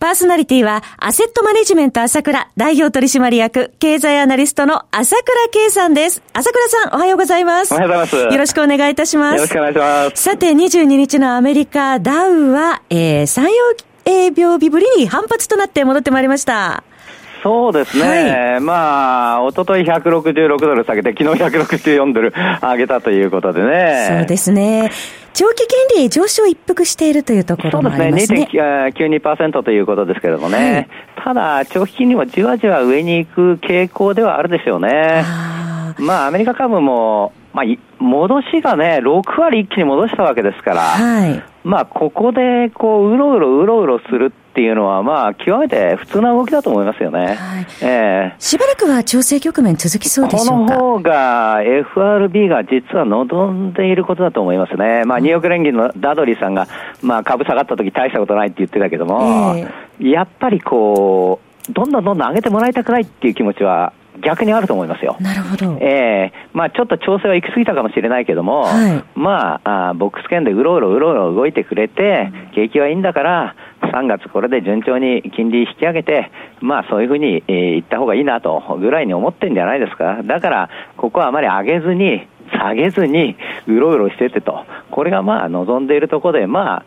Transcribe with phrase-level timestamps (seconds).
[0.00, 6.22] パーソナリティは、アセットマネジメント朝倉代表取締役、経済アナリストの朝倉慶さんです。
[6.32, 7.74] 朝倉さん、おはようございます。
[7.74, 8.34] おはようございます。
[8.34, 9.34] よろしくお願いいたします。
[9.34, 10.22] よろしくお願いします。
[10.22, 13.48] さて、22日のアメリカ、ダウは、えー、3、
[14.06, 16.84] 4秒日ぶりに反発となって戻ってまいりました。
[17.42, 18.02] そうですね、
[18.52, 24.16] はい、まあ、おととい166ドル下げて、昨日164ドル上げたということでね。
[24.18, 24.90] そうですね。
[25.38, 28.26] 長期金利上昇一服しているというところもありますね。
[28.26, 28.92] そうですね。
[28.96, 30.88] 2.92%ということですけれどもね。
[31.16, 35.22] はい、ただ、長期金利もじわじわ上に行く傾向ではあるでしょうね。
[36.00, 47.36] まあ、アメリカ株も、まあ、戻しがね、6割一気に戻したわけですから、はい、まあ、ここで、こう、うろうろうろうろするっていうのは、まあ、極めて普通な動きだと思いますよね。
[47.36, 50.74] はい、えー、しばらくは調整局面続きそうでしょうか？
[50.76, 55.04] この方が、FRB が実は望んでいることだと思いますね。
[55.04, 56.66] まあ、ニューヨーク連銀のダドリーさんが、
[57.02, 65.16] まあ、株下がった時大したことないって言ってたけども、えー、やっぱりこう、どんどんどんどん上げてもらいたくないっていう気持ちは逆にあると思いますよ。
[65.20, 65.78] なるほど。
[65.80, 73.54] ええー、まあちょっと調整は行き過ぎたかもしれないけども、はい、まああボックス圏でうろうろうろうろ動いてくれて、景気はいいんだから、
[73.92, 80.22] 3月これで順調に金利引き上げて、まあそういうふうに、えー、言った方がいいなとぐらいに思ってんじゃないですか。
[80.22, 83.36] だから、ここはあまり上げずに、下げずに、
[83.66, 84.64] うろうろしててと。
[84.90, 86.84] これがまあ望んでいるところで、まあ、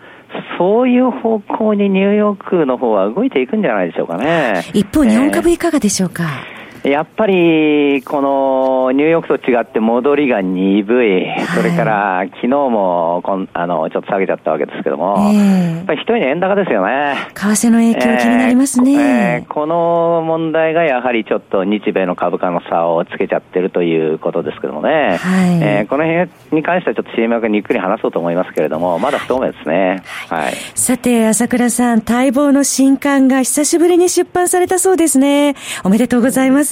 [0.57, 4.63] そういう方向にニューヨークの方は動いていくんじゃないでしょうかね。
[4.73, 6.23] 一方、日本株いかがでしょうか、
[6.55, 17.15] えーやっぱり、このニューヨークと違って戻りが鈍い、それから昨日もこんあのちょっと下げちゃったわけですけども、えー、やっぱり一人の円高ですよね。
[17.33, 30.03] 為替の影響気になりますね、えーえー、この問題がやはりちょっと日米の株価の差をつけちゃってるということですけどもね、はい、えー、この辺に関してはちょっと CM にゆっくり話そうと思いますけれども、まだ不透明ですね。
[30.29, 30.53] はい。
[30.75, 35.55] さて、朝倉さん、待望の新刊が久しぶりに出版されたそうですね。
[35.83, 36.70] おめでとうございます。。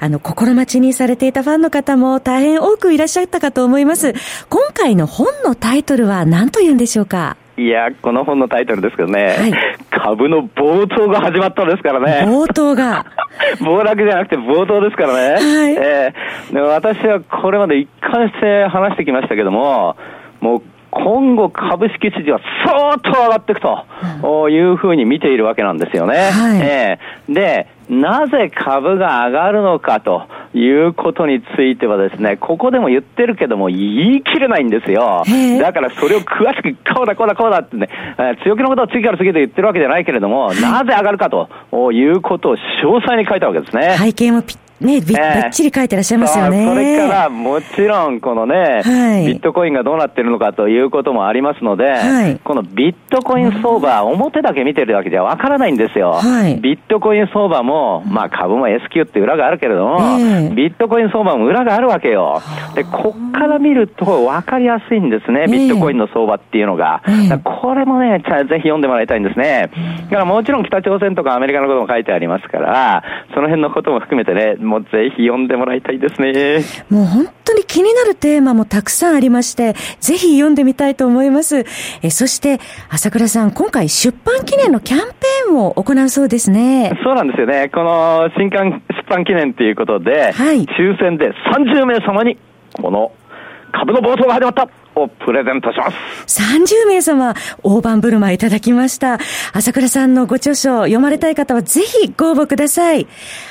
[0.00, 4.14] あの、心待ちにされていたファンの方も大変多くいらっしゃったかと思います。
[4.48, 7.36] 今回の本のタイトルは何と言うんでしょうか？
[7.56, 9.52] いや、この本のタイトルですけどね、はい、
[9.90, 12.26] 株の暴騰が始まったんですからね。
[12.26, 13.04] 暴騰が。
[13.60, 15.34] 暴落じゃなくて暴騰ですからね。
[15.34, 19.96] はい、えー、で私はこれまで一貫して話してきましたけども、
[20.40, 26.16] もう今後株式市場は相当上がっていくというふうに見ているわけなんですよね。
[26.30, 35.24] はい、えー、で、なぜ株が上がるのかということについてはですね、ここでも言ってるけども言い切れないんですよ。
[35.60, 37.88] だからそれを詳しくこうだこうだこうだってね、
[38.44, 41.48] 強気のことを次から次へと言ってるわけじゃないけれども、なぜ上がるかと
[41.92, 43.96] いうことを詳細に書いたわけですね。
[43.98, 46.66] 背景もぴっね、び,、っちり書いてらっしゃいますよね。
[46.66, 56.12] それからもちろんこのね、はい、ビットコインがどうなってるのかということもありますので、はい、このビットコイン相場、表だけ見てるだけじゃわからないんですよ。
[56.12, 62.40] はい、ビットコイン相場も、まあ株も S q って裏があるけれども、えー、ビットコイン相場も裏があるわけよ。
[62.74, 67.02] で、こっから見るとわかりやすいんですね、ビットコインの相場っていうのが。
[67.06, 69.70] えー、これもね、ぜひ読んでもらいたいんですね。
[70.04, 73.02] だからもちろん北朝鮮とかアメリカのことも書いてありますから、
[73.34, 76.64] その辺のことも含めてね、もうぜひ読んででもらいたいですね。
[76.88, 81.66] もう本当に気になるテーマもたくさんありまして、ぜひ読んでみたいと思います。
[82.02, 86.92] えそして、朝倉さん、今回出版記念のキャンペーンを行うそうですね。
[87.02, 87.68] そうなんですよね。
[87.74, 92.38] この新刊出版記念ということで、はい、抽選で30名様に、
[92.80, 93.10] この
[93.72, 94.68] 株の暴走が始まった
[95.02, 95.90] をプレゼントしま
[96.26, 96.40] す。
[96.40, 99.18] 30名様、大盤振る舞いいただきました。
[99.52, 103.06] 朝倉さんのご著書、読まれたい方はぜひご応募ください。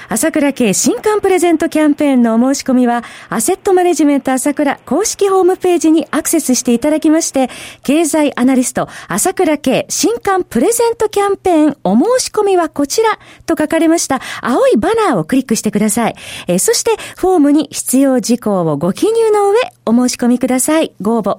[0.10, 7.50] 朝倉系新刊プレゼントキャンペーンのお申し込みは、アセットマネジメント朝倉公式ホームページにアクセスしていただきまして、
[7.84, 16.16] 経済アナリスト、朝倉系新刊プレゼントキャンペーンお申し込みはこちらと書かれました青いバナーをクリックしてください。
[16.48, 20.94] えそして、フォームに必要事項をご記入の上、お申し込みください。
[21.02, 21.39] ご応募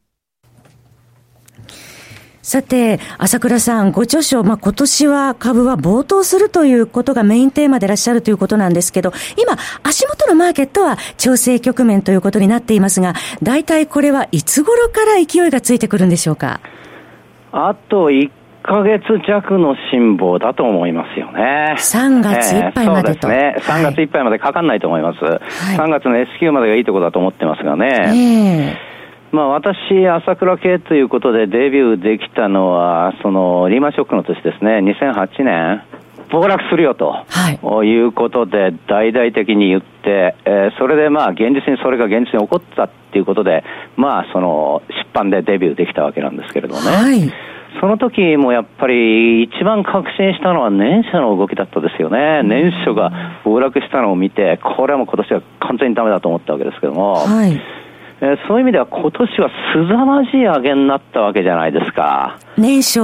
[2.41, 16.61] さて、朝倉さん、ご著書、まあ、今年は株は暴騰するということがメインテーマでいらっしゃるということなんですけど、今、足元のマーケットは調整局面ということになっていますが、大体これはいつ頃から勢いがついてくるんでしょうか？
[17.51, 18.31] あと1
[18.63, 21.75] ヶ月弱の辛抱だと思いますよね。
[21.77, 23.31] 3月いっぱいまでと。
[23.31, 23.81] えー、そうですね。
[23.81, 25.23] 3月いっぱいまでかかんないと思います。
[25.23, 25.39] はい、
[25.77, 28.77] 3月の S q までがいいところだと思ってますがね。
[28.79, 28.91] えー
[29.31, 35.83] まあ、私、朝倉系ということでデビューできたのは、そのリーマンショックの年ですね、2008年、
[36.31, 43.63] 暴落するよと、はい、いうことで、大々的に言って、えー、それでまあ現実にそれが現実に起こったっていうことで、
[43.97, 46.87] まあ、その出版でデビューできたわけなんですけれどもね。
[46.87, 47.51] はい。
[47.79, 52.43] その時もやっぱり一番確信したのは年初の動きだったですよね。
[52.43, 57.61] 年初が暴落したのを見て、これはもう今年は完全にダメだと思ったわけですけども、はい、
[58.23, 62.37] えー、そういう意味では今年はすざまじい上げになったわけじゃないですか。
[62.55, 62.99] 年初、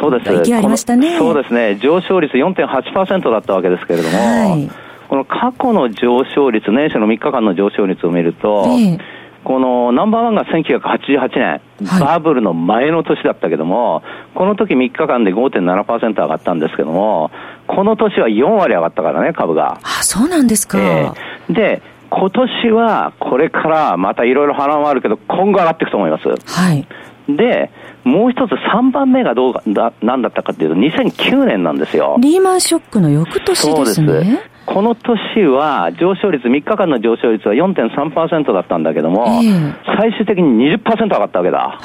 [0.00, 0.44] そうです。
[0.44, 1.18] 勢ありましたね。
[1.18, 1.76] そうですね。
[1.76, 4.68] 上昇率4.8%だったわけですけれども、はい、
[5.08, 9.00] この過去の上昇率、年初の3日間の上昇率を見ると、えー、
[9.44, 14.02] このナンバーワンが1988年、はい、バブルの前の年だったけども、
[14.34, 17.30] この時3日間で5.7%上がったんですけども、
[17.68, 19.78] この年は4割上がったからね、株が。
[19.84, 20.80] あ、そうなんですか。
[20.80, 26.28] えー、で、今年はこれからまたいろいろ波乱はあるけど、今後上がっていくと思います。
[26.28, 26.86] はい。
[27.28, 27.70] で、
[28.04, 32.16] もう一つ3番目がどうだ、なんだったかっていうと、2009年なんですよ。
[32.20, 33.74] リーマンショックの翌年ですね。
[33.74, 34.50] そうです。
[34.66, 41.80] この年は上昇率、3日間の上昇率は4.3%だったんだけども、えー、最終的に20%上がったわけだ。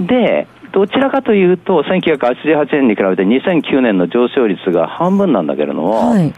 [0.00, 6.32] で、どちらかというと、1988年に比べて2009年の上昇率が半分なんだけれども、はい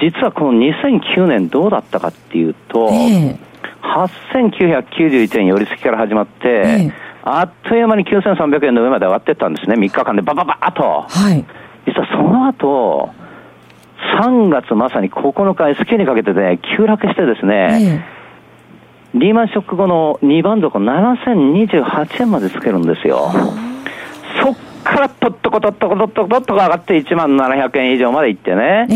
[0.00, 3.38] 実はこの2009年どうだったかっていうと、えー、
[3.82, 6.92] 8991円寄り付きから始まって、えー、
[7.22, 10.82] あっという間に9300円の上まで上がっていったんですね、3日間でばばばーっと。
[11.08, 11.44] はい、
[11.86, 13.10] 実はその後、
[14.20, 18.04] 3月まさに9日 S q にかけてね、急落してですね、
[19.14, 23.30] えー、リーマンショック後の2番底7028円までつけるんですよ。
[24.42, 28.86] そっからとっとことっとことっとことっと上がって1万700円以上までいってね、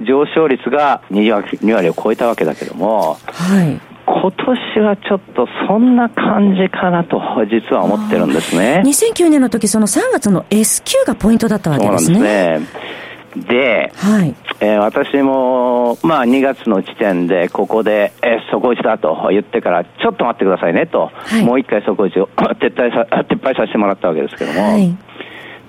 [0.00, 8.82] え上昇率が 2, 割2割を超えたわけだけども、はい、今年はちょっとそんな感じかなと実は思ってるんですね。
[8.86, 12.14] 2009年の時その3月の S q がポイントだったわけですね。
[12.14, 12.92] そうなんですね。
[13.36, 24.76] で、はいえー、私も、まあ、2月の時点で、ここで、えー、底打ちだと言ってから、ちょっと待ってくださいねと、はい、もう一回底打ちを撤退さ撤廃させてもらったわけですけども、は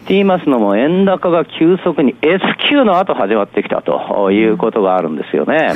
[0.10, 5.58] 言いますのも、円高が急速に S q の後始まってきたということがあるんですよね。
[5.58, 5.76] はい、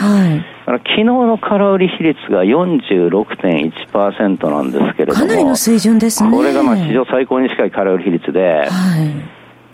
[0.65, 6.31] 昨日の空売り比率が46.1%なんですけれども、かなりの水準ですね。
[6.31, 8.69] これがまあ史上最高に近い空売り比率で、はい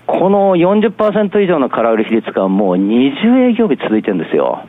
[0.05, 4.65] この40%以上の空売り比率がもう20営業日続いてるんですよ。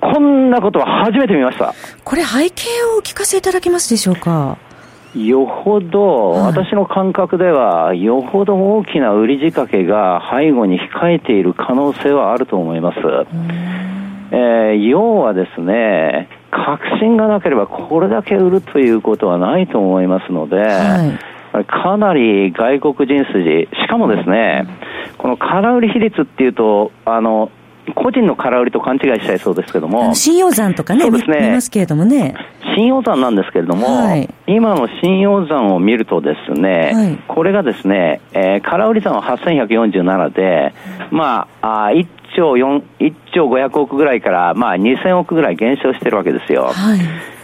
[0.00, 1.74] こんなことは初めて見ました。
[2.04, 4.56] これ背景をお聞かせいただけますでしょうか？
[5.14, 12.98] よほど、私の感覚では、よほど大きな売り仕掛けが背後に控えている可能性はあると思います。
[14.30, 24.66] えー、要はですね、確信がなければこれだけ売るということはないと思いますので、はい、かなり外国人筋、しかもですね、
[25.16, 27.50] この空売り比率っていうと、あの、
[27.94, 30.14] 個人の空売りと勘違いしちゃいそうですけども。
[30.14, 32.34] 信用山とかね、そうですね見ますけれどもね。
[32.76, 40.74] 信用山なんですけれども、はい、今の信用山を見るとですね、はい、これがですね、えー、空売り山は8147で、
[41.10, 46.70] まあ、あ1兆4、1兆500億ぐらいから、まあ、2000億ぐらい減少してるわけですよ。
[46.72, 46.98] はい、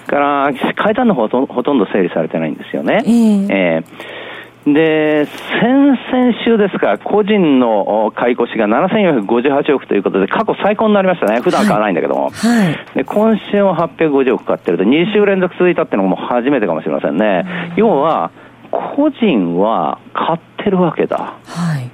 [0.07, 3.03] から、階段の方ほとほとんど整理されてないんですよね。
[3.05, 4.24] えー、えー
[4.67, 5.27] で、
[5.61, 11.41] 先々週ですか、個人の買い越しが7458億ということで、過去最高になりましたね。
[11.41, 12.31] 普段買わないんだけども。
[12.31, 12.31] は
[12.71, 17.45] い、で今週も850億買ってると、2週連続続いたっていうのも初めてかもしれませんね。
[17.77, 18.31] 要は、
[18.71, 21.35] 個人は買ってるわけだ。
[21.47, 21.91] はい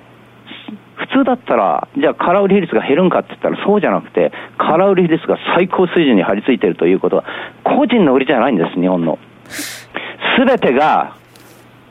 [1.01, 7.25] 普通だったら、じゃあ空売り比率が減るんかって言ったらそうじゃなくて、空売り比率が最高水準に張り付いてるということは、
[7.65, 9.19] 個人の売りじゃないんです、日本の。
[9.49, 11.15] すべてが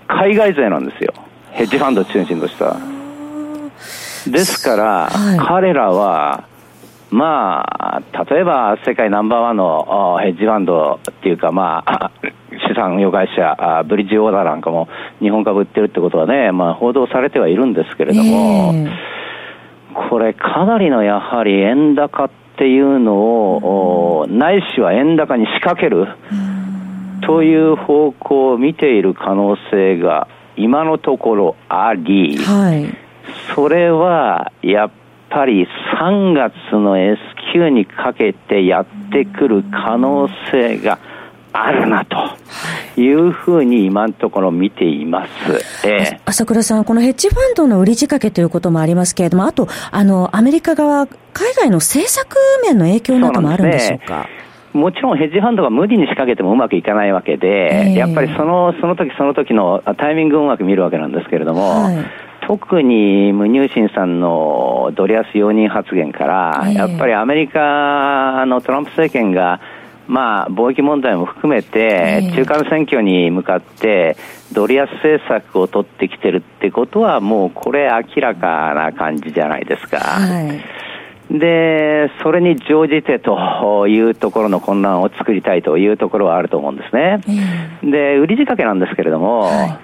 [0.10, 1.14] 海外勢なんですよ。
[1.52, 2.76] ヘッジファンド中心とした。
[4.30, 6.48] ですから、はい、彼らは、
[7.12, 12.12] まあ、例えば世界ナンバーワンのヘッジファンドっていうか、まあ、
[12.68, 14.88] 資産運用会社、ブリッジオーダーなんかも
[15.22, 26.08] 日本株売ってるってことはね、まあ、報道されてはいるんですけれども、えー、これ、かなりのやはり円高っていうのを、ないしは円高に仕掛ける
[27.26, 32.86] という方向を見ている可能性が今のところあり、はい、
[33.56, 34.92] それはやっ
[35.30, 35.68] ぱり
[36.00, 37.20] 3月の S
[37.54, 41.00] q にかけてやってくる可能性が
[41.52, 42.18] あるなと
[43.00, 45.88] いうふうに今のところ見ています。
[45.88, 54.28] えー、朝倉さん、このヘッジファンドの売り仕掛けということもありますけれども、あと、あの、アメリカ側、海外の政策面の影響などもあるんでしょうか？
[54.74, 62.06] もちろんヘッジファンドが無理に仕掛けてもうまくいかないわけで、えー、やっぱりそのその時その時のタイミングをうまく見るわけなんですけれども、はい、
[62.46, 69.60] 特にムニューシンさんのドリアス容認発言から、えー、やっぱりアメリカのトランプ政権が
[70.08, 74.18] まあ、貿易問題も含めて、中間選挙に向かって、
[74.54, 80.00] ドル安政策を取ってきてるってことは、もうこれ、明らかな感じじゃないですか。
[80.00, 80.79] はい
[81.32, 87.22] で、それに乗じてというところの混乱を作りたいというところはあると思うんですね。
[87.84, 89.80] で、売り仕掛けなんですけれども、は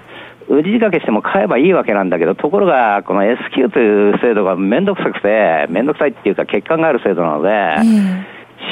[0.48, 7.48] い、売り仕掛けしても買えばいいわけなんだけど、ところが、この S q という制度がめんどくさくて、めんどくさいっていうか欠陥がある制度なので、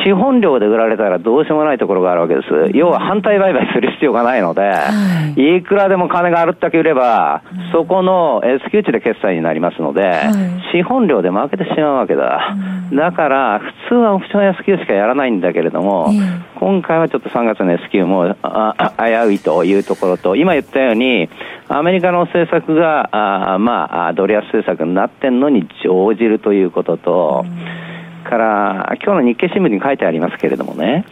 [0.04, 2.76] 資本量で売られたらどうしようもないところがあるわけです。
[2.76, 12.54] 要は反対売買する必要がないので、はい、いくらでも金があるだけ売れば、うん、そこの S q 値で決済になりますので、はい、資本量で負けてしまうわけだ。
[12.90, 16.10] うん、だから、普通はオプション S q しかやらないんだけれども、
[16.56, 21.30] 今回はちょっと3月の S q もあ危ういというところと、今言ったように、
[21.68, 23.08] アメリカの政策が、
[23.54, 27.83] あまあ、ドル安政策になってんのに乗じるということと、うん
[28.24, 31.04] から、今日の日経新聞に書いてありますけれどもね、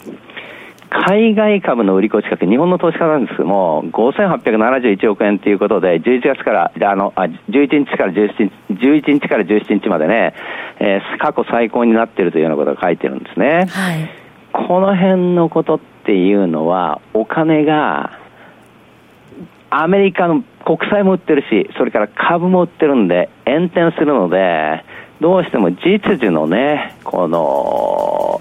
[0.92, 10.34] 海外株の売り越し額、日本の投資家なんですけども、5871億円ということで、11月から、あの、あ11日から17日、11日から17日までね、
[10.80, 13.66] えー、過去最高になっているというようなことが書いてるんですね。
[13.70, 14.10] はい。
[14.52, 18.18] この辺のことっていうのは、お金が、
[19.70, 24.84] アメリカの国債も売ってるし、それから株も売ってるんで、炎転するので、
[25.22, 28.40] どうしても実需のね、この、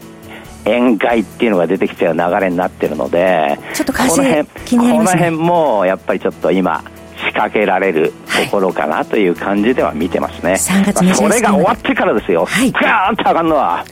[0.65, 6.83] 円買いっていうのが出てきちゃう流れになってるので、ちょっとこの辺、気になります、ね、この辺もやっぱりちょっと今、
[7.17, 8.11] 仕掛けられる
[8.45, 10.53] ところかなという感じでは見てますね。
[10.53, 12.45] 3月まあ、それが終わってからですよ。
[12.45, 12.71] はい。
[12.71, 13.69] ガーンと上がるのは。
[13.77, 13.85] はい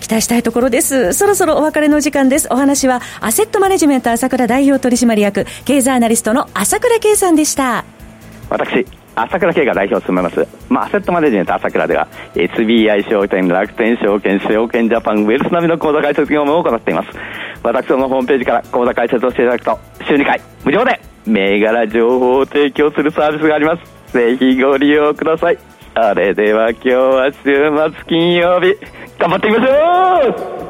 [0.00, 1.12] 期待したいところです。
[1.12, 2.48] そろそろお別れの時間です。
[2.50, 7.84] お話は、アセットマネジメント朝倉代表取締役、経済アナリストの朝倉圭さんでした。
[8.48, 17.08] 私、朝倉慶が代表を務めます、まあ、アセットマネジメント朝倉では SBI 証券、楽天証券、証券ジャパン、ウェルス並みの口座開設業務を行っています。
[17.62, 24.12] 私どもホームページから口座開設をしていただくと週2回無料で銘柄情報を提供するサービスがあります。
[24.12, 25.58] ぜひご利用ください。
[25.94, 28.76] それでは今日は週末金曜日
[29.18, 30.69] 頑張っていきましょう